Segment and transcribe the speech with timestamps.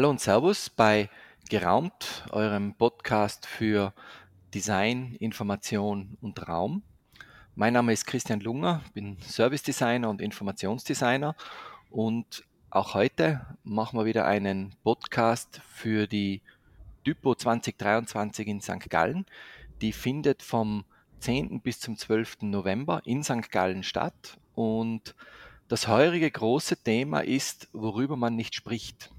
[0.00, 1.10] Hallo und Servus bei
[1.50, 3.92] Geraumt, eurem Podcast für
[4.54, 6.82] Design, Information und Raum.
[7.54, 11.36] Mein Name ist Christian Lunger, bin Service Designer und Informationsdesigner
[11.90, 16.40] und auch heute machen wir wieder einen Podcast für die
[17.04, 18.88] Typo 2023 in St.
[18.88, 19.26] Gallen.
[19.82, 20.86] Die findet vom
[21.18, 21.60] 10.
[21.60, 22.38] bis zum 12.
[22.40, 23.50] November in St.
[23.50, 25.14] Gallen statt und
[25.68, 29.10] das heurige große Thema ist, worüber man nicht spricht.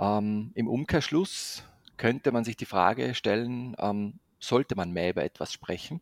[0.00, 1.62] Ähm, Im Umkehrschluss
[1.98, 6.00] könnte man sich die Frage stellen, ähm, sollte man mehr über etwas sprechen?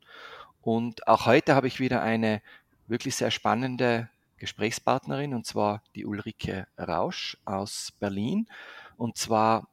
[0.63, 2.41] Und auch heute habe ich wieder eine
[2.87, 8.47] wirklich sehr spannende Gesprächspartnerin, und zwar die Ulrike Rausch aus Berlin.
[8.97, 9.69] Und zwar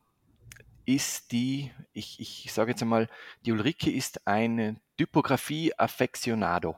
[0.86, 3.10] ist die, ich, ich sage jetzt einmal,
[3.46, 6.78] die Ulrike ist eine Typografie Affeccionado.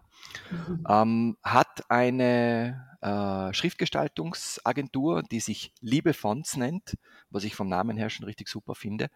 [0.49, 0.85] Mhm.
[0.89, 6.97] Ähm, hat eine äh, Schriftgestaltungsagentur, die sich Liebe Fonts nennt,
[7.29, 9.09] was ich vom Namen her schon richtig super finde,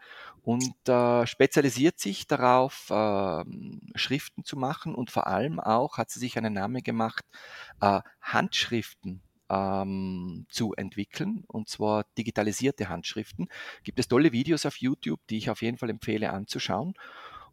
[0.44, 3.44] und äh, spezialisiert sich darauf, äh,
[3.96, 7.26] Schriften zu machen und vor allem auch hat sie sich einen Namen gemacht,
[7.80, 13.50] äh, Handschriften ähm, zu entwickeln, und zwar digitalisierte Handschriften.
[13.84, 16.94] Gibt es tolle Videos auf YouTube, die ich auf jeden Fall empfehle anzuschauen.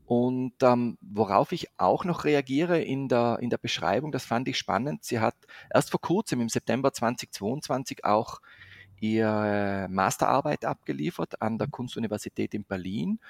[0.06, 4.56] Und ähm, worauf ich auch noch reagiere in der, in der Beschreibung, das fand ich
[4.56, 5.04] spannend.
[5.04, 5.34] Sie hat
[5.74, 8.40] erst vor kurzem im September 2022 auch
[9.00, 13.20] ihre Masterarbeit abgeliefert an der Kunstuniversität in Berlin.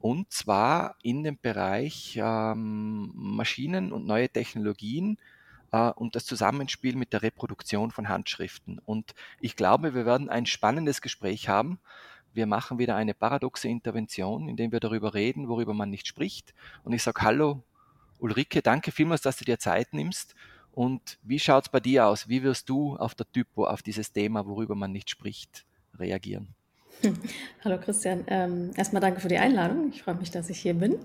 [0.00, 5.18] Und zwar in dem Bereich ähm, Maschinen und neue Technologien
[5.70, 8.80] und das Zusammenspiel mit der Reproduktion von Handschriften.
[8.84, 11.78] Und ich glaube, wir werden ein spannendes Gespräch haben
[12.36, 16.54] wir machen wieder eine paradoxe Intervention, indem wir darüber reden, worüber man nicht spricht.
[16.84, 17.62] Und ich sage, hallo
[18.18, 20.34] Ulrike, danke vielmals, dass du dir Zeit nimmst.
[20.72, 22.28] Und wie schaut es bei dir aus?
[22.28, 25.64] Wie wirst du auf der Typo, auf dieses Thema, worüber man nicht spricht,
[25.98, 26.48] reagieren?
[27.64, 29.90] Hallo Christian, ähm, erstmal danke für die Einladung.
[29.90, 30.98] Ich freue mich, dass ich hier bin.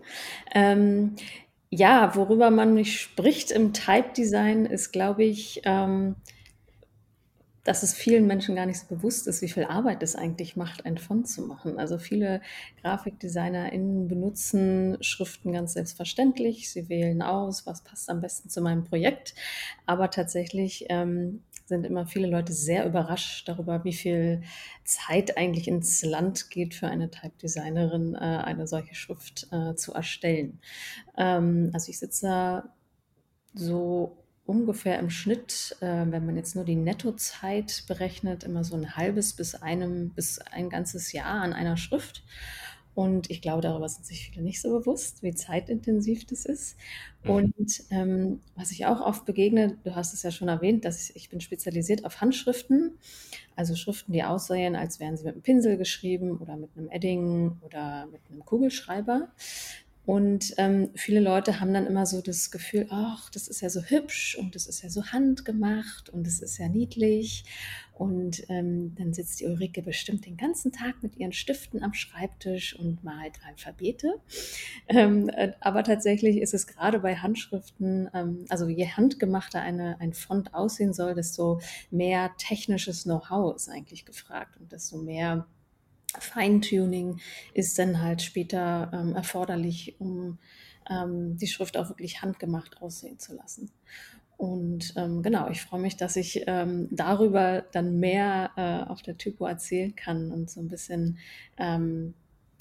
[1.73, 6.17] Ja, worüber man nicht spricht im Type Design ist, glaube ich, ähm,
[7.63, 10.85] dass es vielen Menschen gar nicht so bewusst ist, wie viel Arbeit es eigentlich macht,
[10.85, 11.79] ein Font zu machen.
[11.79, 12.41] Also viele
[12.81, 16.69] GrafikdesignerInnen benutzen Schriften ganz selbstverständlich.
[16.69, 19.33] Sie wählen aus, was passt am besten zu meinem Projekt.
[19.85, 24.43] Aber tatsächlich ähm, sind immer viele Leute sehr überrascht darüber, wie viel
[24.83, 30.59] Zeit eigentlich ins Land geht für eine Type-Designerin, äh, eine solche Schrift äh, zu erstellen.
[31.17, 32.73] Ähm, also ich sitze da
[33.53, 38.97] so ungefähr im Schnitt, äh, wenn man jetzt nur die Nettozeit berechnet, immer so ein
[38.97, 42.23] halbes bis einem bis ein ganzes Jahr an einer Schrift.
[42.93, 46.75] Und ich glaube, darüber sind sich viele nicht so bewusst, wie zeitintensiv das ist.
[47.23, 47.29] Mhm.
[47.29, 51.15] Und ähm, was ich auch oft begegne, du hast es ja schon erwähnt, dass ich,
[51.15, 52.97] ich bin spezialisiert auf Handschriften,
[53.55, 57.57] also Schriften, die aussehen, als wären sie mit einem Pinsel geschrieben oder mit einem Edding
[57.61, 59.29] oder mit einem Kugelschreiber.
[60.03, 63.81] Und ähm, viele Leute haben dann immer so das Gefühl, ach, das ist ja so
[63.81, 67.45] hübsch und das ist ja so handgemacht und das ist ja niedlich.
[68.01, 72.75] Und ähm, dann sitzt die Ulrike bestimmt den ganzen Tag mit ihren Stiften am Schreibtisch
[72.75, 74.15] und malt Alphabete.
[74.87, 80.13] Ähm, äh, aber tatsächlich ist es gerade bei Handschriften, ähm, also je handgemachter eine, ein
[80.13, 85.45] Font aussehen soll, desto mehr technisches Know-how ist eigentlich gefragt und desto mehr
[86.17, 87.19] Feintuning
[87.53, 90.39] ist dann halt später ähm, erforderlich, um
[90.89, 93.69] ähm, die Schrift auch wirklich handgemacht aussehen zu lassen.
[94.41, 99.15] Und ähm, genau, ich freue mich, dass ich ähm, darüber dann mehr äh, auf der
[99.15, 101.19] Typo erzählen kann und so ein bisschen
[101.59, 102.15] ähm,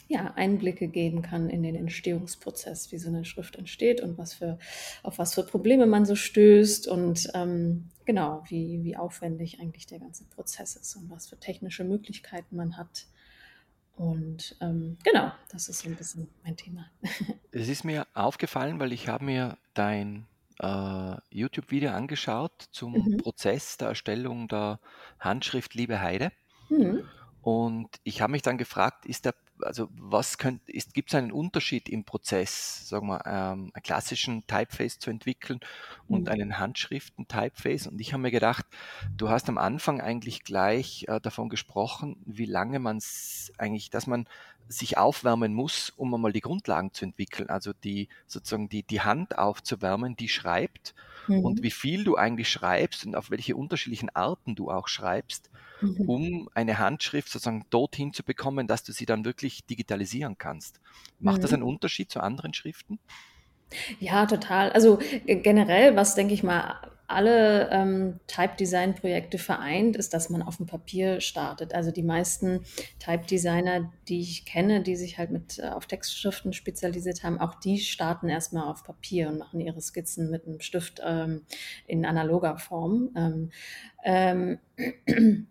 [0.07, 4.59] ja, Einblicke geben kann in den Entstehungsprozess, wie so eine Schrift entsteht und was für,
[5.03, 10.01] auf was für Probleme man so stößt und ähm, genau, wie, wie aufwendig eigentlich der
[10.01, 13.07] ganze Prozess ist und was für technische Möglichkeiten man hat,
[13.97, 16.91] und ähm, genau, das ist so ein bisschen mein Thema.
[17.53, 20.25] Es ist mir aufgefallen, weil ich habe mir dein
[20.60, 23.16] äh, YouTube-Video angeschaut zum mhm.
[23.18, 24.78] Prozess der Erstellung der
[25.18, 26.33] Handschrift Liebe Heide.
[26.68, 27.04] Mhm.
[27.42, 31.89] Und ich habe mich dann gefragt, ist der also was könnte, gibt es einen Unterschied
[31.89, 35.60] im Prozess, sagen wir, ähm, einen klassischen Typeface zu entwickeln
[36.09, 36.28] und mhm.
[36.28, 37.89] einen Handschriften-Typeface?
[37.89, 38.66] Und ich habe mir gedacht,
[39.16, 44.07] du hast am Anfang eigentlich gleich äh, davon gesprochen, wie lange man es eigentlich, dass
[44.07, 44.27] man
[44.71, 49.36] sich aufwärmen muss, um einmal die Grundlagen zu entwickeln, also die sozusagen die, die Hand
[49.36, 50.95] aufzuwärmen, die schreibt
[51.27, 51.45] mhm.
[51.45, 56.09] und wie viel du eigentlich schreibst und auf welche unterschiedlichen Arten du auch schreibst, mhm.
[56.09, 60.81] um eine Handschrift sozusagen dorthin zu bekommen, dass du sie dann wirklich digitalisieren kannst.
[61.19, 61.43] Macht mhm.
[61.43, 62.99] das einen Unterschied zu anderen Schriften?
[63.99, 64.71] Ja, total.
[64.73, 66.81] Also generell, was denke ich mal
[67.11, 71.75] alle ähm, Type-Design-Projekte vereint, ist, dass man auf dem Papier startet.
[71.75, 72.65] Also die meisten
[73.01, 77.79] Type-Designer, die ich kenne, die sich halt mit äh, auf Textschriften spezialisiert haben, auch die
[77.79, 81.43] starten erstmal auf Papier und machen ihre Skizzen mit einem Stift ähm,
[81.87, 83.11] in analoger Form.
[83.17, 83.51] Ähm,
[84.05, 85.49] ähm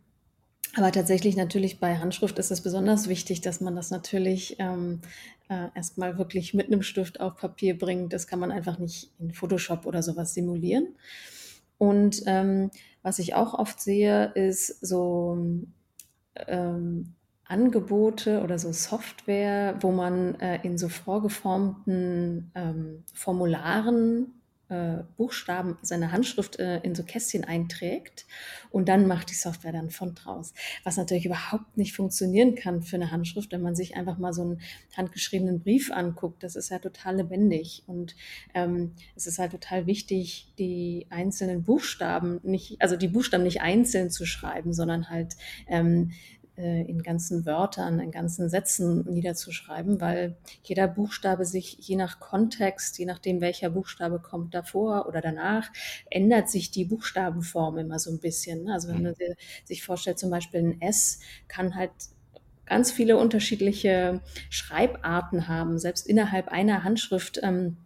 [0.75, 5.01] aber tatsächlich natürlich bei Handschrift ist es besonders wichtig, dass man das natürlich ähm,
[5.49, 8.13] äh, erstmal wirklich mit einem Stift auf Papier bringt.
[8.13, 10.95] Das kann man einfach nicht in Photoshop oder sowas simulieren.
[11.77, 12.69] Und ähm,
[13.01, 15.37] was ich auch oft sehe, ist so
[16.47, 17.15] ähm,
[17.45, 24.38] Angebote oder so Software, wo man äh, in so vorgeformten ähm, Formularen
[24.69, 28.25] äh, Buchstaben, seine Handschrift äh, in so Kästchen einträgt
[28.69, 30.53] und dann macht die Software dann Font draus.
[30.83, 34.43] Was natürlich überhaupt nicht funktionieren kann für eine Handschrift, wenn man sich einfach mal so
[34.43, 34.61] einen
[34.95, 36.43] handgeschriebenen Brief anguckt.
[36.43, 38.15] Das ist ja total lebendig und
[38.53, 44.09] ähm, es ist halt total wichtig, die einzelnen Buchstaben nicht, also die Buchstaben nicht einzeln
[44.09, 45.35] zu schreiben, sondern halt
[45.67, 52.19] ähm, äh, in ganzen Wörtern, in ganzen Sätzen niederzuschreiben, weil jeder Buchstabe sich je nach
[52.19, 55.71] Kontext, je nachdem welcher Buchstabe kommt davor oder danach,
[56.09, 58.69] ändert sich die Buchstabenform immer so ein bisschen.
[58.69, 59.35] Also wenn man mhm.
[59.63, 61.91] sich vorstellt, zum Beispiel ein S kann halt
[62.65, 67.39] ganz viele unterschiedliche Schreibarten haben, selbst innerhalb einer Handschrift.
[67.41, 67.77] Ähm,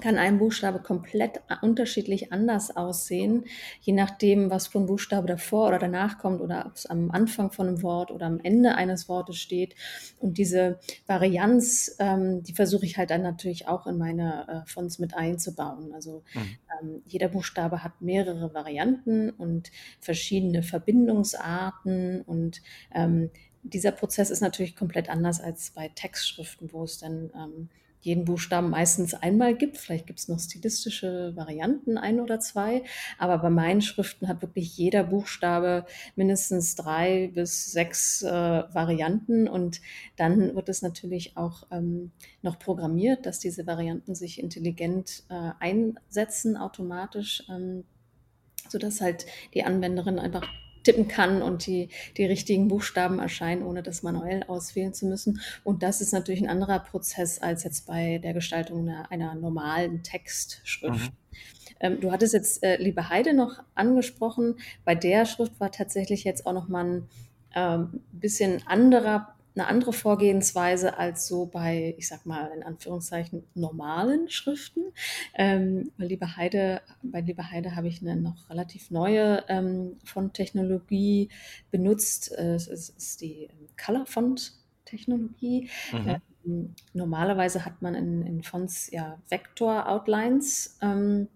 [0.00, 3.44] kann ein Buchstabe komplett unterschiedlich anders aussehen,
[3.80, 7.52] je nachdem, was für ein Buchstabe davor oder danach kommt oder ob es am Anfang
[7.52, 9.74] von einem Wort oder am Ende eines Wortes steht.
[10.18, 14.98] Und diese Varianz, ähm, die versuche ich halt dann natürlich auch in meine äh, Fonts
[14.98, 15.92] mit einzubauen.
[15.94, 16.56] Also mhm.
[16.80, 19.70] ähm, jeder Buchstabe hat mehrere Varianten und
[20.00, 22.62] verschiedene Verbindungsarten und
[22.94, 23.30] ähm,
[23.62, 27.68] dieser Prozess ist natürlich komplett anders als bei Textschriften, wo es dann ähm,
[28.04, 29.76] jeden Buchstaben meistens einmal gibt.
[29.76, 32.84] Vielleicht gibt es noch stilistische Varianten, ein oder zwei.
[33.18, 35.86] Aber bei meinen Schriften hat wirklich jeder Buchstabe
[36.16, 39.48] mindestens drei bis sechs äh, Varianten.
[39.48, 39.80] Und
[40.16, 42.12] dann wird es natürlich auch ähm,
[42.42, 47.44] noch programmiert, dass diese Varianten sich intelligent äh, einsetzen automatisch.
[47.48, 47.84] Ähm,
[48.68, 50.42] sodass halt die Anwenderin einfach
[50.84, 55.40] tippen kann und die, die richtigen Buchstaben erscheinen, ohne das manuell auswählen zu müssen.
[55.64, 60.02] Und das ist natürlich ein anderer Prozess als jetzt bei der Gestaltung einer, einer normalen
[60.02, 61.10] Textschrift.
[61.10, 61.16] Mhm.
[61.80, 64.56] Ähm, du hattest jetzt äh, Liebe Heide noch angesprochen.
[64.84, 67.08] Bei der Schrift war tatsächlich jetzt auch noch mal ein
[67.54, 74.28] ähm, bisschen anderer eine andere Vorgehensweise als so bei, ich sag mal, in Anführungszeichen normalen
[74.28, 74.82] Schriften.
[75.34, 81.28] Ähm, bei Liebe Heide, bei Liebe Heide habe ich eine noch relativ neue ähm, Font-Technologie
[81.70, 82.36] benutzt.
[82.36, 83.48] Äh, es ist, die
[83.82, 85.70] Color Font-Technologie.
[85.92, 86.16] Mhm.
[86.44, 90.78] Ähm, normalerweise hat man in, in Fonts ja Vektor-Outlines.
[90.82, 91.28] Ähm,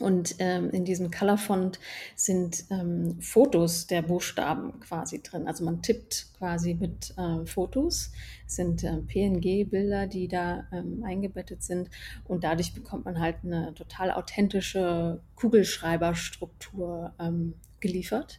[0.00, 1.80] und ähm, in diesem Color Font
[2.14, 5.46] sind ähm, Fotos der Buchstaben quasi drin.
[5.46, 8.12] Also man tippt quasi mit äh, Fotos,
[8.46, 11.90] es sind äh, PNG-Bilder, die da ähm, eingebettet sind.
[12.24, 18.38] Und dadurch bekommt man halt eine total authentische Kugelschreiberstruktur ähm, geliefert.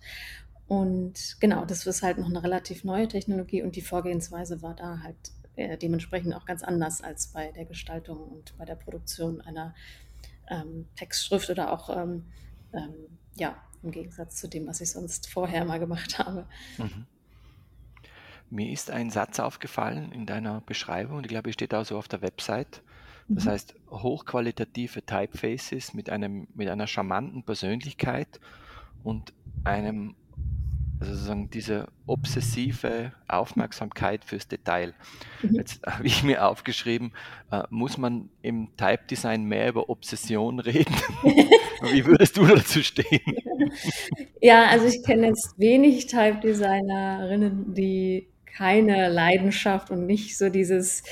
[0.68, 5.00] Und genau, das ist halt noch eine relativ neue Technologie und die Vorgehensweise war da
[5.04, 5.18] halt
[5.56, 9.74] äh, dementsprechend auch ganz anders als bei der Gestaltung und bei der Produktion einer
[10.50, 12.26] ähm, Textschrift oder auch ähm,
[12.74, 12.94] ähm,
[13.36, 16.46] ja, im Gegensatz zu dem, was ich sonst vorher mal gemacht habe.
[16.78, 17.06] Mhm.
[18.50, 22.22] Mir ist ein Satz aufgefallen in deiner Beschreibung, ich glaube, steht auch so auf der
[22.22, 22.82] Website.
[23.28, 23.50] Das mhm.
[23.50, 28.40] heißt, hochqualitative Typefaces mit, einem, mit einer charmanten Persönlichkeit
[29.04, 30.16] und einem
[31.00, 34.94] also sozusagen diese obsessive Aufmerksamkeit fürs Detail.
[35.42, 35.56] Mhm.
[35.56, 37.14] Jetzt habe ich mir aufgeschrieben,
[37.52, 40.94] äh, muss man im Type Design mehr über Obsession reden?
[41.92, 43.38] Wie würdest du dazu stehen?
[44.42, 51.04] Ja, also ich kenne jetzt wenig Type Designerinnen, die keine Leidenschaft und nicht so dieses,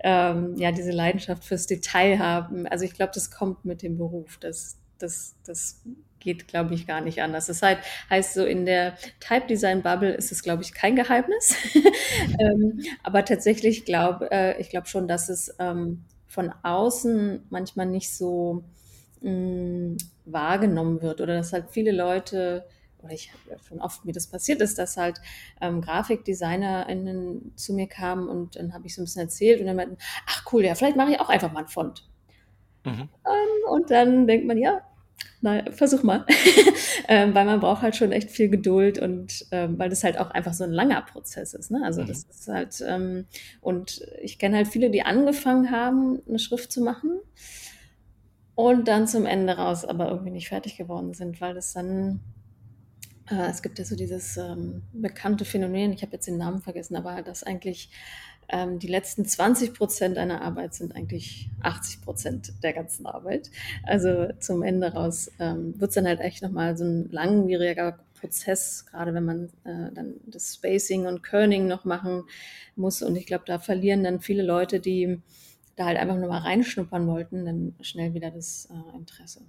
[0.00, 2.66] ähm, ja, diese Leidenschaft fürs Detail haben.
[2.66, 4.38] Also ich glaube, das kommt mit dem Beruf.
[4.38, 5.82] Das, das, das
[6.26, 7.46] geht, glaube ich, gar nicht anders.
[7.46, 7.80] Das heißt,
[8.10, 11.54] heißt so, in der Type Design Bubble ist es, glaube ich, kein Geheimnis.
[12.40, 18.12] ähm, aber tatsächlich glaube äh, ich glaube schon, dass es ähm, von außen manchmal nicht
[18.12, 18.64] so
[19.22, 22.66] mh, mm, wahrgenommen wird oder dass halt viele Leute
[23.02, 25.20] oder ich habe schon oft mir das passiert ist, dass halt
[25.60, 29.76] ähm, GrafikdesignerInnen zu mir kamen und dann habe ich so ein bisschen erzählt und dann
[29.76, 32.08] meinten, ach cool, ja, vielleicht mache ich auch einfach mal einen Font.
[32.84, 33.08] Mhm.
[33.24, 34.82] Ähm, und dann denkt man, ja,
[35.40, 36.26] na, versuch mal.
[37.08, 40.30] ähm, weil man braucht halt schon echt viel Geduld und ähm, weil das halt auch
[40.30, 41.70] einfach so ein langer Prozess ist.
[41.70, 41.82] Ne?
[41.84, 42.08] Also mhm.
[42.08, 43.26] das ist halt, ähm,
[43.60, 47.20] und ich kenne halt viele, die angefangen haben, eine Schrift zu machen
[48.54, 52.20] und dann zum Ende raus aber irgendwie nicht fertig geworden sind, weil das dann
[53.30, 56.96] äh, es gibt ja so dieses ähm, bekannte Phänomen, ich habe jetzt den Namen vergessen,
[56.96, 57.90] aber dass eigentlich
[58.48, 63.50] ähm, die letzten 20 Prozent einer Arbeit sind eigentlich 80 Prozent der ganzen Arbeit.
[63.84, 68.86] Also zum Ende raus ähm, wird es dann halt echt nochmal so ein langwieriger Prozess,
[68.86, 72.24] gerade wenn man äh, dann das Spacing und Kerning noch machen
[72.74, 73.02] muss.
[73.02, 75.20] Und ich glaube, da verlieren dann viele Leute, die
[75.76, 79.42] da halt einfach nur mal reinschnuppern wollten, dann schnell wieder das äh, Interesse.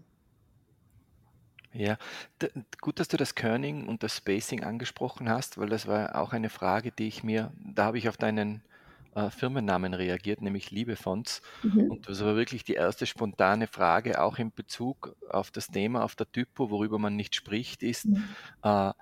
[1.74, 1.98] Ja,
[2.82, 6.50] gut, dass du das Kerning und das Spacing angesprochen hast, weil das war auch eine
[6.50, 8.64] Frage, die ich mir, da habe ich auf deinen
[9.18, 11.42] äh, Firmennamen reagiert, nämlich Liebefonts.
[11.64, 11.90] Mhm.
[11.90, 16.16] Und das war wirklich die erste spontane Frage, auch in Bezug auf das Thema, auf
[16.16, 18.24] der Typo, worüber man nicht spricht, ist, mhm.
[18.62, 18.94] äh,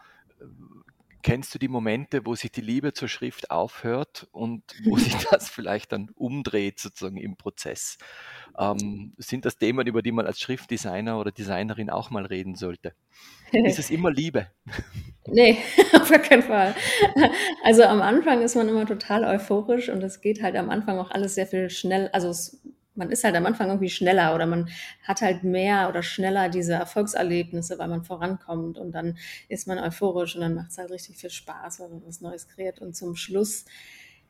[1.21, 5.49] kennst du die Momente, wo sich die Liebe zur Schrift aufhört und wo sich das
[5.49, 7.97] vielleicht dann umdreht sozusagen im Prozess?
[8.57, 12.93] Ähm, sind das Themen, über die man als Schriftdesigner oder Designerin auch mal reden sollte?
[13.51, 14.47] Ist es immer Liebe?
[15.27, 15.57] Nee,
[15.93, 16.75] auf gar keinen Fall.
[17.63, 21.09] Also am Anfang ist man immer total euphorisch und es geht halt am Anfang auch
[21.11, 22.09] alles sehr viel schnell.
[22.13, 22.59] Also es,
[22.93, 24.69] man ist halt am Anfang irgendwie schneller oder man
[25.03, 29.17] hat halt mehr oder schneller diese Erfolgserlebnisse, weil man vorankommt und dann
[29.49, 32.47] ist man euphorisch und dann macht es halt richtig viel Spaß, weil man was Neues
[32.47, 32.79] kreiert.
[32.79, 33.65] Und zum Schluss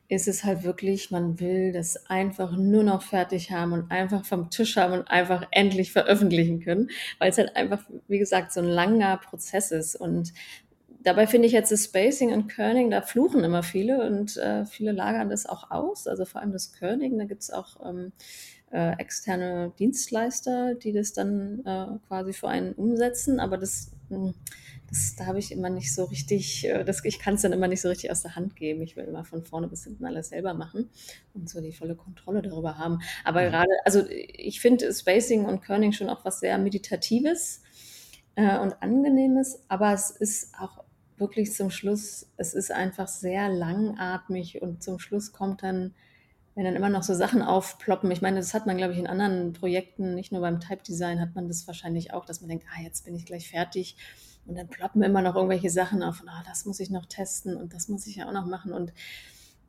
[0.08, 4.50] ist es halt wirklich, man will das einfach nur noch fertig haben und einfach vom
[4.50, 8.66] Tisch haben und einfach endlich veröffentlichen können, weil es halt einfach, wie gesagt, so ein
[8.66, 9.96] langer Prozess ist.
[9.96, 10.32] Und
[11.06, 14.90] dabei finde ich jetzt das Spacing und Kerning, da fluchen immer viele und äh, viele
[14.90, 16.08] lagern das auch aus.
[16.08, 18.12] Also vor allem das Kerning, da gibt es auch ähm,
[18.72, 23.38] äh, externe Dienstleister, die das dann äh, quasi für einen umsetzen.
[23.38, 24.34] Aber das, hm,
[24.90, 27.68] das da habe ich immer nicht so richtig, äh, das, ich kann es dann immer
[27.68, 28.82] nicht so richtig aus der Hand geben.
[28.82, 30.90] Ich will immer von vorne bis hinten alles selber machen
[31.34, 32.98] und so die volle Kontrolle darüber haben.
[33.22, 33.50] Aber mhm.
[33.50, 37.62] gerade, also ich finde Spacing und Kerning schon auch was sehr Meditatives
[38.34, 40.85] äh, und Angenehmes, aber es ist auch
[41.18, 45.94] wirklich zum Schluss, es ist einfach sehr langatmig und zum Schluss kommt dann
[46.56, 48.10] wenn dann immer noch so Sachen aufploppen.
[48.10, 51.20] Ich meine, das hat man, glaube ich, in anderen Projekten, nicht nur beim Type Design,
[51.20, 53.94] hat man das wahrscheinlich auch, dass man denkt, ah, jetzt bin ich gleich fertig.
[54.46, 57.58] Und dann ploppen immer noch irgendwelche Sachen auf, und, ah, das muss ich noch testen
[57.58, 58.72] und das muss ich ja auch noch machen.
[58.72, 58.94] Und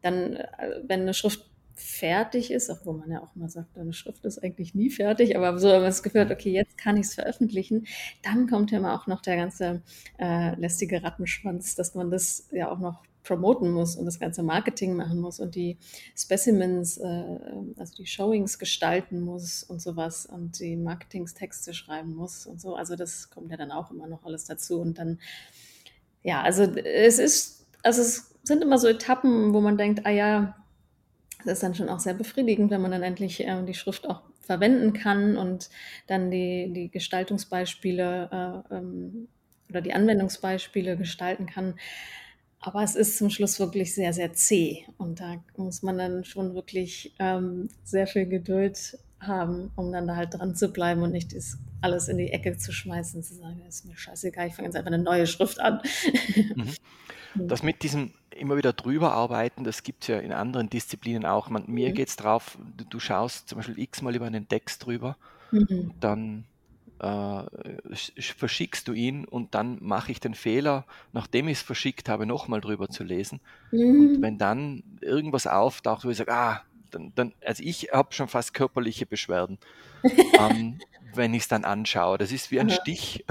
[0.02, 1.46] dann, äh, wenn eine Schrift
[1.80, 5.58] fertig ist, obwohl man ja auch mal sagt, eine Schrift ist eigentlich nie fertig, aber
[5.60, 7.88] so, wenn man Gefühl hat, okay, jetzt kann ich es veröffentlichen,
[8.24, 9.82] dann kommt ja immer auch noch der ganze
[10.20, 14.96] äh, lästige Rattenschwanz, dass man das ja auch noch promoten muss und das ganze Marketing
[14.96, 15.78] machen muss und die
[16.16, 17.38] Specimens, äh,
[17.76, 22.76] also die Showings gestalten muss und sowas und die Marketingstexte schreiben muss und so.
[22.76, 24.80] Also das kommt ja dann auch immer noch alles dazu.
[24.80, 25.20] Und dann,
[26.24, 30.56] ja, also es ist, also es sind immer so Etappen, wo man denkt, ah ja,
[31.46, 34.22] das ist dann schon auch sehr befriedigend, wenn man dann endlich äh, die Schrift auch
[34.42, 35.70] verwenden kann und
[36.08, 39.28] dann die, die Gestaltungsbeispiele äh, ähm,
[39.70, 41.76] oder die Anwendungsbeispiele gestalten kann.
[42.60, 44.86] Aber es ist zum Schluss wirklich sehr, sehr zäh.
[44.98, 50.16] Und da muss man dann schon wirklich ähm, sehr viel Geduld haben, um dann da
[50.16, 53.62] halt dran zu bleiben und nicht das alles in die Ecke zu schmeißen, zu sagen,
[53.66, 55.82] das ist mir scheißegal, ich fange jetzt einfach eine neue Schrift an.
[56.56, 56.74] Mhm.
[57.40, 61.50] Das mit diesem immer wieder drüber arbeiten, das gibt es ja in anderen Disziplinen auch.
[61.50, 61.94] Man, mir mhm.
[61.94, 65.18] geht es drauf, du, du, schaust zum Beispiel x-mal über einen Text drüber,
[65.52, 65.92] mhm.
[66.00, 66.46] dann
[67.00, 67.44] äh,
[68.20, 72.62] verschickst du ihn und dann mache ich den Fehler, nachdem ich es verschickt habe, nochmal
[72.62, 73.40] drüber zu lesen.
[73.72, 74.16] Mhm.
[74.16, 78.28] Und wenn dann irgendwas auftaucht, wo ich sage, ah, dann, dann also ich habe schon
[78.28, 79.58] fast körperliche Beschwerden.
[80.40, 80.80] ähm,
[81.14, 82.18] wenn ich es dann anschaue.
[82.18, 83.26] Das ist wie ein Stich.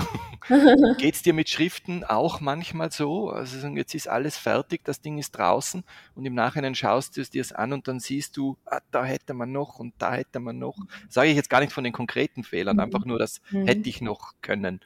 [0.99, 3.31] Geht es dir mit Schriften auch manchmal so?
[3.31, 5.85] Also jetzt ist alles fertig, das Ding ist draußen
[6.15, 9.35] und im Nachhinein schaust du es dir an und dann siehst du, ah, da hätte
[9.35, 10.77] man noch und da hätte man noch.
[11.09, 13.67] Sage ich jetzt gar nicht von den konkreten Fehlern, einfach nur, das mhm.
[13.67, 14.81] hätte ich noch können.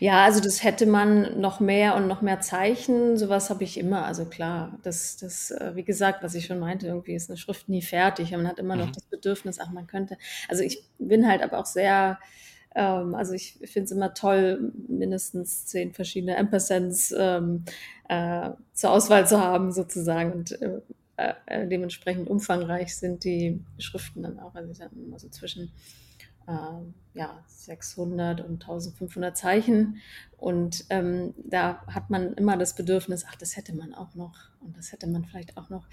[0.00, 4.04] Ja, also das hätte man noch mehr und noch mehr Zeichen, sowas habe ich immer.
[4.04, 7.68] Also klar, das, das, äh, wie gesagt, was ich schon meinte, irgendwie ist eine Schrift
[7.68, 8.32] nie fertig.
[8.32, 8.92] Man hat immer noch mhm.
[8.92, 10.18] das Bedürfnis, ach, man könnte.
[10.48, 12.18] Also ich bin halt aber auch sehr,
[12.74, 17.64] ähm, also ich finde es immer toll, mindestens zehn verschiedene Ampersands ähm,
[18.08, 20.32] äh, zur Auswahl zu haben, sozusagen.
[20.32, 20.80] Und äh,
[21.46, 24.54] äh, dementsprechend umfangreich sind die Schriften dann auch.
[24.54, 25.72] Also ich habe immer so zwischen
[26.46, 29.98] äh, ja, 600 und 1500 Zeichen.
[30.38, 34.76] Und ähm, da hat man immer das Bedürfnis, ach, das hätte man auch noch und
[34.76, 35.86] das hätte man vielleicht auch noch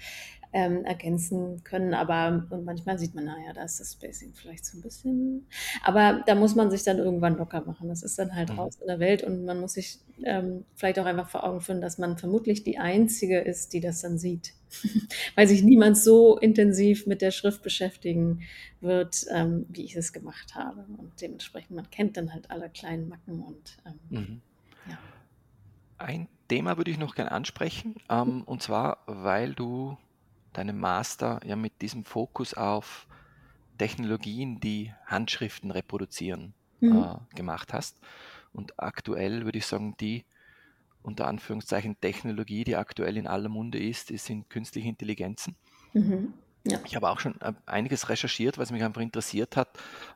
[0.52, 1.94] ähm, ergänzen können.
[1.94, 5.46] Aber und manchmal sieht man, naja, da ist das Spacing vielleicht so ein bisschen.
[5.82, 7.88] Aber da muss man sich dann irgendwann locker machen.
[7.88, 8.58] Das ist dann halt mhm.
[8.58, 11.80] raus in der Welt und man muss sich ähm, vielleicht auch einfach vor Augen führen,
[11.80, 14.54] dass man vermutlich die Einzige ist, die das dann sieht.
[15.34, 18.42] Weil sich niemand so intensiv mit der Schrift beschäftigen
[18.80, 20.84] wird, ähm, wie ich es gemacht habe.
[20.98, 24.40] Und dementsprechend, man kennt dann halt alle kleinen Macken und ähm, mhm.
[24.88, 24.98] ja.
[25.98, 29.96] Ein Thema würde ich noch gerne ansprechen, ähm, und zwar, weil du
[30.52, 33.06] deinen Master ja mit diesem Fokus auf
[33.78, 37.02] Technologien, die Handschriften reproduzieren, mhm.
[37.02, 37.98] äh, gemacht hast.
[38.52, 40.24] Und aktuell würde ich sagen, die
[41.02, 45.56] unter Anführungszeichen Technologie, die aktuell in aller Munde ist, ist sind künstliche Intelligenzen.
[45.94, 46.34] Mhm.
[46.64, 46.78] Ja.
[46.84, 49.68] Ich habe auch schon äh, einiges recherchiert, was mich einfach interessiert hat,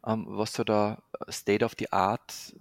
[0.07, 2.55] ähm, was so der State of the Art,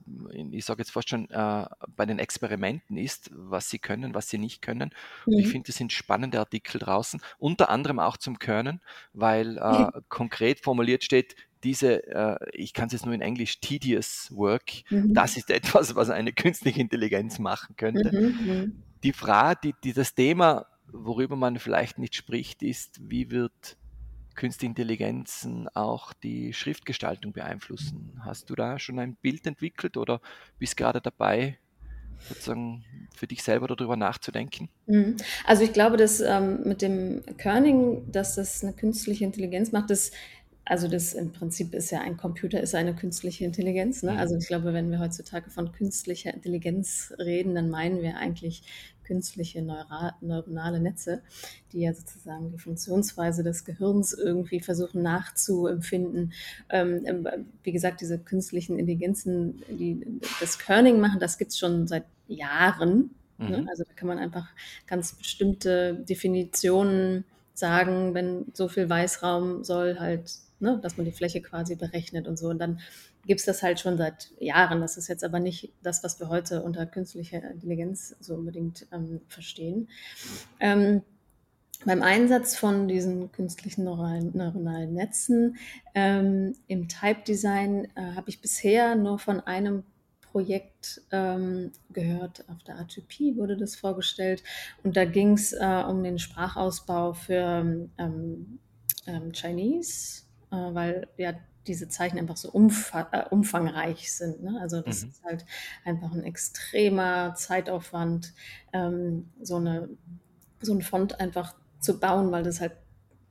[0.51, 4.37] ich sage jetzt fast schon, äh, bei den Experimenten ist, was sie können, was sie
[4.37, 4.91] nicht können.
[5.25, 5.51] Und ich mhm.
[5.51, 8.79] finde, es sind spannende Artikel draußen, unter anderem auch zum Können,
[9.11, 14.29] weil äh, konkret formuliert steht, diese, äh, ich kann es jetzt nur in Englisch, tedious
[14.33, 15.13] work, mhm.
[15.13, 18.11] das ist etwas, was eine künstliche Intelligenz machen könnte.
[18.11, 18.53] Mhm.
[18.53, 18.83] mhm.
[19.03, 23.77] Die Frage, die, die das Thema worüber man vielleicht nicht spricht, ist, wie wird
[24.35, 28.19] Künstliche Intelligenzen auch die Schriftgestaltung beeinflussen?
[28.21, 30.21] Hast du da schon ein Bild entwickelt oder
[30.57, 31.59] bist gerade dabei,
[32.27, 32.83] sozusagen
[33.15, 34.69] für dich selber darüber nachzudenken?
[34.87, 35.17] Mhm.
[35.45, 40.11] Also ich glaube, dass ähm, mit dem Kerning, dass das eine künstliche Intelligenz macht, das
[40.65, 44.01] also das im Prinzip ist ja ein Computer, ist eine künstliche Intelligenz.
[44.01, 44.13] Ne?
[44.13, 44.17] Mhm.
[44.17, 48.63] Also ich glaube, wenn wir heutzutage von künstlicher Intelligenz reden, dann meinen wir eigentlich
[49.03, 51.21] künstliche Neura neuronale Netze,
[51.71, 56.33] die ja sozusagen die Funktionsweise des Gehirns irgendwie versuchen nachzuempfinden.
[56.69, 57.27] Ähm,
[57.63, 63.11] wie gesagt, diese künstlichen Intelligenzen, die das Kerning machen, das gibt es schon seit Jahren.
[63.37, 63.57] Ne?
[63.57, 63.63] Mhm.
[63.63, 63.65] Ne?
[63.69, 64.47] Also da kann man einfach
[64.87, 70.31] ganz bestimmte Definitionen sagen, wenn so viel Weißraum soll halt
[70.63, 72.47] ne, dass man die Fläche quasi berechnet und so.
[72.47, 72.79] Und dann
[73.27, 74.81] gibt es das halt schon seit Jahren.
[74.81, 79.21] Das ist jetzt aber nicht das, was wir heute unter künstlicher Intelligenz so unbedingt ähm,
[79.27, 79.89] verstehen.
[80.59, 81.03] Ähm,
[81.85, 85.57] beim Einsatz von diesen künstlichen neuralen, neuronalen Netzen
[85.93, 89.83] ähm, im Type Design äh, habe ich bisher nur von einem
[90.31, 92.45] Projekt ähm, gehört.
[92.49, 94.43] Auf der A2P wurde das vorgestellt.
[94.83, 98.59] Und da ging es äh, um den Sprachausbau für ähm,
[99.05, 100.22] ähm, Chinese
[100.55, 101.33] weil ja
[101.67, 104.43] diese Zeichen einfach so äh, umfangreich sind.
[104.43, 104.59] Ne?
[104.61, 105.09] Also das mhm.
[105.09, 105.45] ist halt
[105.85, 108.33] einfach ein extremer Zeitaufwand,
[108.73, 109.89] ähm, so, eine,
[110.61, 112.73] so ein Font einfach zu bauen, weil das halt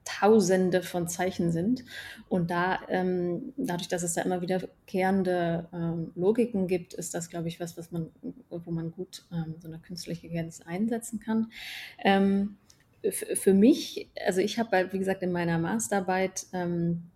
[0.05, 1.85] Tausende von Zeichen sind.
[2.29, 7.47] Und da, ähm, dadurch, dass es da immer wiederkehrende ähm, Logiken gibt, ist das, glaube
[7.47, 8.11] ich, was, was man,
[8.51, 11.53] wo man gut ähm, so eine künstliche Intelligenz einsetzen kann.
[12.03, 12.57] Ähm,
[13.11, 17.12] für mich, also ich habe halt, wie gesagt, in meiner Masterarbeit ähm,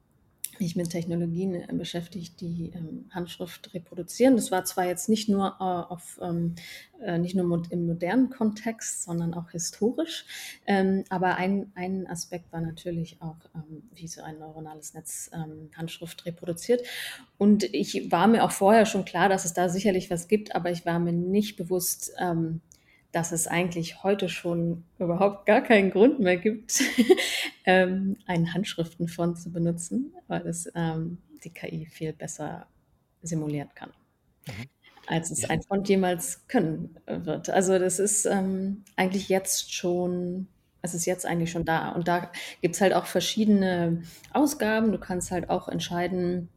[0.60, 4.36] mich mit Technologien äh, beschäftigt, die ähm, Handschrift reproduzieren.
[4.36, 6.54] Das war zwar jetzt nicht nur äh, auf ähm,
[7.00, 10.24] äh, nicht nur im modernen Kontext, sondern auch historisch.
[10.66, 15.70] Ähm, aber ein, ein Aspekt war natürlich auch, ähm, wie so ein neuronales Netz ähm,
[15.76, 16.82] Handschrift reproduziert.
[17.38, 20.70] Und ich war mir auch vorher schon klar, dass es da sicherlich was gibt, aber
[20.70, 22.60] ich war mir nicht bewusst, ähm,
[23.16, 26.82] dass es eigentlich heute schon überhaupt gar keinen Grund mehr gibt,
[27.64, 32.66] ähm, einen Handschriftenfont zu benutzen, weil es ähm, die KI viel besser
[33.22, 33.88] simulieren kann,
[34.46, 34.66] mhm.
[35.06, 35.48] als es ja.
[35.48, 37.48] ein Font jemals können wird.
[37.48, 40.46] Also das ist ähm, eigentlich jetzt schon,
[40.82, 41.92] es ist jetzt eigentlich schon da.
[41.92, 44.02] Und da gibt es halt auch verschiedene
[44.34, 44.92] Ausgaben.
[44.92, 46.50] Du kannst halt auch entscheiden,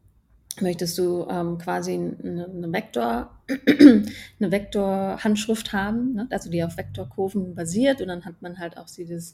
[0.62, 4.06] möchtest du ähm, quasi eine, eine Vektor, eine
[4.52, 6.28] Vektorhandschrift haben, ne?
[6.30, 9.34] also die auf Vektorkurven basiert und dann hat man halt auch dieses,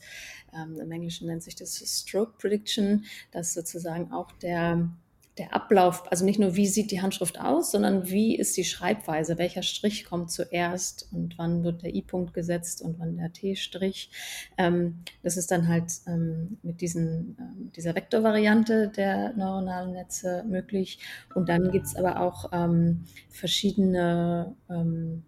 [0.54, 4.90] ähm, im Englischen nennt sich das Stroke Prediction, dass sozusagen auch der
[5.38, 9.38] der Ablauf, also nicht nur wie sieht die Handschrift aus, sondern wie ist die Schreibweise,
[9.38, 14.10] welcher Strich kommt zuerst und wann wird der I-Punkt gesetzt und wann der T-Strich.
[14.58, 21.00] Ähm, das ist dann halt ähm, mit diesen, ähm, dieser Vektorvariante der neuronalen Netze möglich.
[21.34, 25.24] Und dann gibt es aber auch ähm, verschiedene ähm,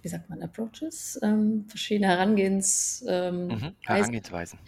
[0.00, 4.58] wie sagt man, Approaches, ähm, verschiedene Herangehens, mhm, Herangehensweisen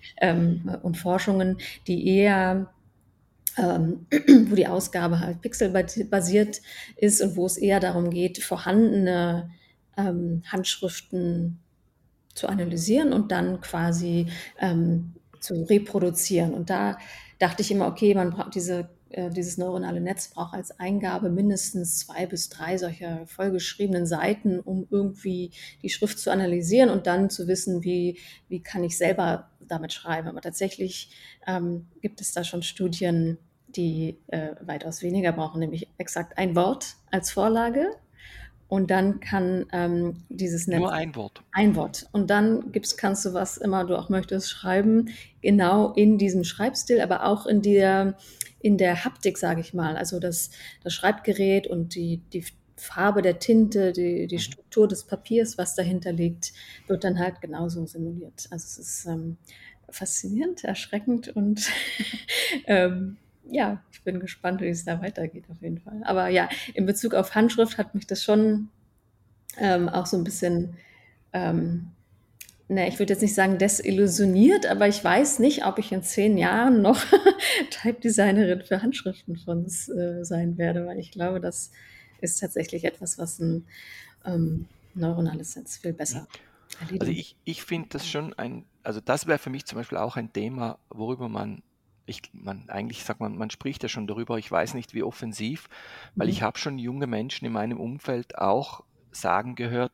[0.82, 2.72] und Forschungen, die eher
[3.56, 4.06] ähm,
[4.50, 6.60] wo die Ausgabe halt pixelbasiert
[6.96, 9.50] ist und wo es eher darum geht, vorhandene
[9.96, 11.60] ähm, Handschriften
[12.34, 14.26] zu analysieren und dann quasi
[14.60, 16.54] ähm, zu reproduzieren.
[16.54, 16.98] Und da
[17.38, 22.00] dachte ich immer, okay, man braucht diese, äh, dieses neuronale Netz braucht als Eingabe mindestens
[22.00, 25.50] zwei bis drei solcher vollgeschriebenen Seiten, um irgendwie
[25.82, 30.28] die Schrift zu analysieren und dann zu wissen, wie, wie kann ich selber damit schreiben.
[30.28, 31.10] Aber tatsächlich
[31.46, 33.38] ähm, gibt es da schon Studien,
[33.76, 37.90] die äh, weitaus weniger brauchen, nämlich exakt ein Wort als Vorlage
[38.68, 41.42] und dann kann ähm, dieses Netz Nur ein Wort.
[41.52, 42.08] ein Wort.
[42.12, 45.10] Und dann gibt's, kannst du was immer du auch möchtest schreiben,
[45.40, 48.16] genau in diesem Schreibstil, aber auch in der,
[48.60, 49.96] in der Haptik, sage ich mal.
[49.96, 50.50] Also das,
[50.82, 52.44] das Schreibgerät und die, die
[52.76, 54.40] Farbe der Tinte, die, die Mhm.
[54.40, 56.52] Struktur des Papiers, was dahinter liegt,
[56.88, 58.48] wird dann halt genauso simuliert.
[58.50, 59.36] Also es ist ähm,
[59.88, 61.70] faszinierend, erschreckend und
[62.66, 63.16] ähm,
[63.50, 66.02] ja, ich bin gespannt, wie es da weitergeht auf jeden Fall.
[66.04, 68.68] Aber ja, in Bezug auf Handschrift hat mich das schon
[69.58, 70.76] ähm, auch so ein bisschen,
[71.32, 71.88] ähm,
[72.68, 76.36] ne, ich würde jetzt nicht sagen desillusioniert, aber ich weiß nicht, ob ich in zehn
[76.36, 77.02] Jahren noch
[77.70, 81.70] Type-Designerin für Handschriftenfonts äh, sein werde, weil ich glaube, das
[82.20, 83.66] ist tatsächlich etwas, was ein
[84.24, 86.26] ähm, neuronales Netz viel besser
[86.80, 89.98] Also erledigen ich, ich finde das schon ein, also das wäre für mich zum Beispiel
[89.98, 91.62] auch ein Thema, worüber man,
[92.06, 95.68] ich, man eigentlich sagt man, man spricht ja schon darüber, ich weiß nicht wie offensiv,
[96.16, 96.42] weil ich Mhm.
[96.42, 99.92] habe schon junge Menschen in meinem Umfeld auch sagen gehört,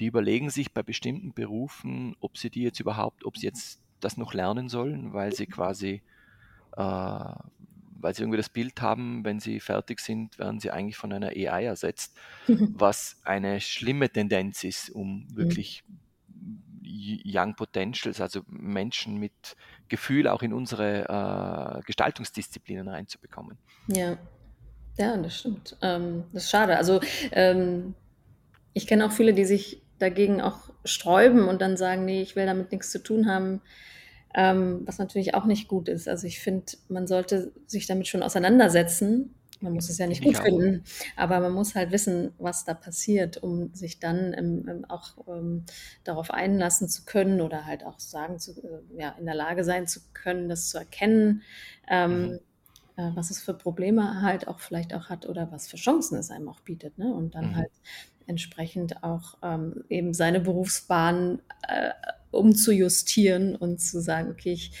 [0.00, 4.16] die überlegen sich bei bestimmten Berufen, ob sie die jetzt überhaupt, ob sie jetzt das
[4.16, 6.02] noch lernen sollen, weil sie quasi,
[6.76, 11.12] äh, weil sie irgendwie das Bild haben, wenn sie fertig sind, werden sie eigentlich von
[11.12, 12.18] einer AI ersetzt,
[12.72, 15.36] was eine schlimme Tendenz ist, um Mhm.
[15.36, 15.98] wirklich y-
[17.24, 19.56] Young Potentials, also Menschen mit
[19.88, 23.58] Gefühl auch in unsere äh, Gestaltungsdisziplinen reinzubekommen.
[23.88, 24.16] Ja,
[24.98, 25.76] ja, das stimmt.
[25.82, 26.76] Ähm, das ist schade.
[26.76, 27.00] Also
[27.32, 27.94] ähm,
[28.72, 32.46] ich kenne auch viele, die sich dagegen auch sträuben und dann sagen, nee, ich will
[32.46, 33.60] damit nichts zu tun haben,
[34.34, 36.08] ähm, was natürlich auch nicht gut ist.
[36.08, 39.34] Also ich finde, man sollte sich damit schon auseinandersetzen.
[39.60, 40.44] Man muss es ja nicht ich gut auch.
[40.44, 40.84] finden,
[41.16, 45.66] aber man muss halt wissen, was da passiert, um sich dann ähm, ähm, auch ähm,
[46.04, 49.86] darauf einlassen zu können oder halt auch sagen zu, äh, ja, in der Lage sein
[49.86, 51.42] zu können, das zu erkennen,
[51.88, 52.38] ähm, Mhm.
[52.96, 56.30] äh, was es für Probleme halt auch vielleicht auch hat oder was für Chancen es
[56.30, 57.12] einem auch bietet, ne?
[57.14, 57.56] Und dann Mhm.
[57.56, 57.72] halt
[58.26, 61.90] entsprechend auch ähm, eben seine Berufsbahn äh,
[62.30, 64.72] umzujustieren und zu sagen, okay, ich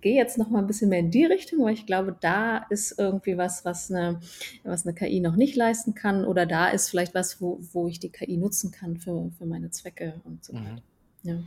[0.00, 2.98] gehe jetzt noch mal ein bisschen mehr in die Richtung, weil ich glaube, da ist
[2.98, 4.20] irgendwie was, was eine,
[4.64, 8.00] was eine KI noch nicht leisten kann oder da ist vielleicht was, wo, wo ich
[8.00, 10.60] die KI nutzen kann für, für meine Zwecke und so Mhm.
[10.60, 10.82] weiter.
[11.22, 11.42] Ja.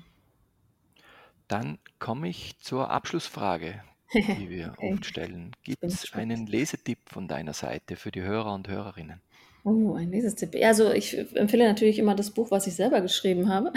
[1.50, 3.84] Dann komme ich zur Abschlussfrage,
[4.32, 5.52] die wir Okay, oft stellen.
[5.63, 9.21] Gibt es einen Lesetipp von deiner Seite für die Hörer und Hörerinnen?
[9.63, 10.56] Oh, ein Lesestipp.
[10.56, 13.73] Ja, also ich empfehle natürlich immer das Buch, was ich selber geschrieben habe.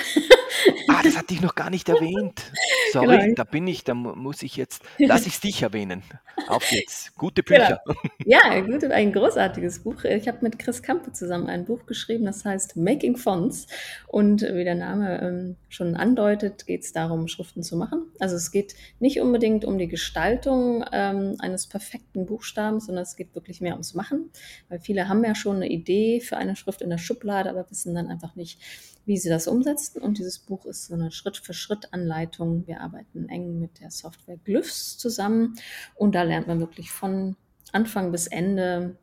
[0.86, 2.52] Ah, das hatte ich noch gar nicht erwähnt.
[3.00, 3.06] Genau.
[3.06, 6.02] Sorry, da bin ich, da mu- muss ich jetzt, lass ich es dich erwähnen.
[6.48, 7.12] Auf geht's.
[7.16, 7.64] Gute Genau.
[7.66, 7.80] Bücher.
[8.26, 10.04] Ja, gut, ein großartiges Buch.
[10.04, 13.66] Ich habe mit Chris Kampe zusammen ein Buch geschrieben, das heißt Making Fonts.
[14.06, 18.06] Und wie der Name ähm, schon andeutet, geht es darum, Schriften zu machen.
[18.20, 23.34] Also es geht nicht unbedingt um die Gestaltung ähm, eines perfekten Buchstabens, sondern es geht
[23.34, 24.30] wirklich mehr ums Machen.
[24.68, 27.94] Weil viele haben ja schon eine Idee für eine Schrift in der Schublade, aber wissen
[27.94, 28.60] dann einfach nicht,
[29.06, 30.00] wie sie das umsetzen.
[30.02, 32.66] Und dieses Buch ist so eine Schritt-für-Schritt-Anleitung.
[32.66, 35.54] Wir arbeiten eng mit der Software Glyphs zusammen
[35.94, 37.36] und da lernt man wirklich von
[37.72, 38.96] Anfang bis Ende,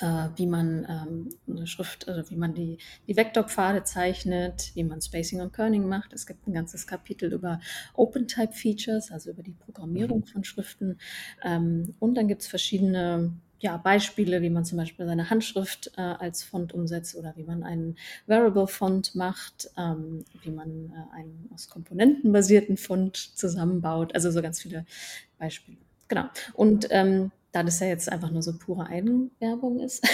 [0.00, 5.00] äh, wie man ähm, eine Schrift, also wie man die, die Vektorpfade zeichnet, wie man
[5.00, 6.12] Spacing und Kerning macht.
[6.12, 7.60] Es gibt ein ganzes Kapitel über
[7.94, 10.24] Open-Type-Features, also über die Programmierung Mhm.
[10.26, 10.98] von Schriften.
[11.42, 16.00] Ähm, und dann gibt es verschiedene ja, Beispiele, wie man zum Beispiel seine Handschrift äh,
[16.00, 21.68] als Font umsetzt oder wie man einen Variable-Font macht, ähm, wie man äh, einen aus
[21.68, 24.14] Komponenten basierten Font zusammenbaut.
[24.14, 24.86] Also so ganz viele
[25.38, 25.78] Beispiele.
[26.08, 26.24] Genau.
[26.54, 30.06] Und ähm, da das ja jetzt einfach nur so pure Eigenwerbung ist,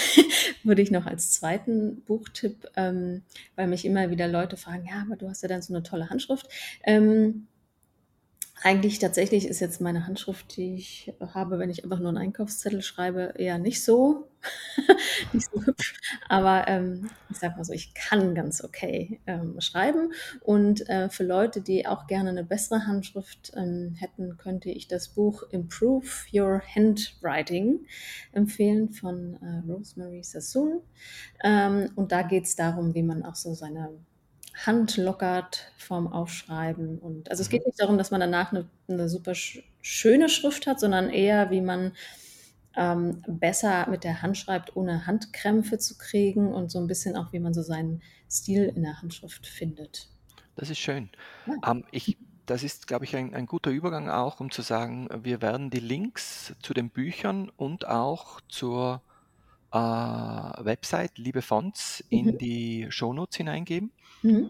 [0.63, 3.23] würde ich noch als zweiten Buchtipp, ähm,
[3.55, 6.09] weil mich immer wieder Leute fragen, ja, aber du hast ja dann so eine tolle
[6.09, 6.47] Handschrift.
[6.83, 7.47] Ähm,
[8.65, 12.81] eigentlich tatsächlich ist jetzt meine Handschrift, die ich habe, wenn ich einfach nur einen Einkaufszettel
[12.81, 14.27] schreibe, eher nicht so,
[15.33, 15.93] nicht so hübsch.
[16.29, 20.13] Aber ähm, ich sag mal so, ich kann ganz okay ähm, schreiben.
[20.41, 25.09] Und äh, für Leute, die auch gerne eine bessere Handschrift ähm, hätten, könnte ich das
[25.09, 27.85] Buch Improve Your Handwriting
[28.31, 30.81] empfehlen von äh, Rosemary Sassoon.
[31.43, 33.91] Ähm, und da geht es darum, wie man auch so seine
[34.65, 36.99] Hand lockert vorm Aufschreiben.
[36.99, 37.51] Und also es Mhm.
[37.51, 41.51] geht nicht darum, dass man danach eine, eine super sch schöne Schrift hat, sondern eher,
[41.51, 41.93] wie man
[42.75, 47.33] ähm, besser mit der Hand schreibt, ohne Handkrämpfe zu kriegen und so ein bisschen auch,
[47.33, 50.09] wie man so seinen Stil in der Handschrift findet.
[50.55, 51.09] Das ist schön.
[51.45, 51.55] Ja.
[51.65, 55.41] Ähm, ich, das ist, glaube ich, ein, ein guter Übergang auch, um zu sagen, wir
[55.41, 59.03] werden die Links zu den Büchern und auch zur
[59.73, 62.37] äh, Website Liebe Fonts in Mhm.
[62.37, 63.93] die Shownotes hineingeben.
[64.25, 64.49] Mhm.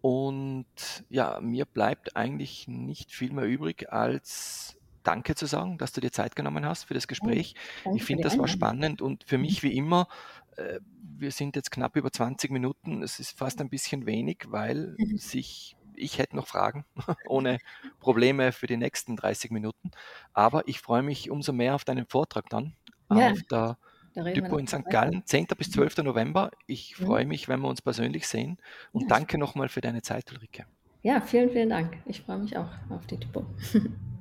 [0.00, 0.66] Und
[1.08, 6.12] ja, mir bleibt eigentlich nicht viel mehr übrig, als Danke zu sagen, dass du dir
[6.12, 7.54] Zeit genommen hast für das Gespräch.
[7.84, 9.38] danke Ich finde, das war spannend und für Mhm.
[9.38, 10.08] mich wie immer,
[10.56, 13.02] äh, wir sind jetzt knapp über 20 Minuten.
[13.02, 15.16] Es ist fast ein bisschen wenig, weil Mhm.
[15.16, 16.86] sich ich hätte noch Fragen
[17.22, 17.60] ohne
[18.00, 19.90] Probleme für die nächsten 30 Minuten.
[20.32, 22.76] Aber ich freue mich umso mehr auf deinen Vortrag dann
[23.08, 23.78] Ja, auf der
[24.14, 24.84] da noch in St.
[24.88, 25.56] Gallen, 10.
[25.56, 25.72] bis Mhm.
[25.72, 26.02] 12.
[26.02, 26.50] November.
[26.66, 27.04] Ich Mhm.
[27.06, 28.58] freue mich, wenn wir uns persönlich sehen.
[28.92, 30.66] Und Ja, danke nochmal für deine Zeit, Ulrike.
[31.02, 31.98] Ja, vielen, vielen Dank.
[32.06, 33.44] Ich freue mich auch auf die Typo.